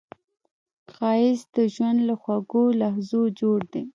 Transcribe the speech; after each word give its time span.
ښایست 0.93 1.47
د 1.55 1.57
ژوند 1.73 1.99
له 2.07 2.15
خوږو 2.21 2.63
لحظو 2.81 3.21
جوړ 3.39 3.59
دی 3.73 3.83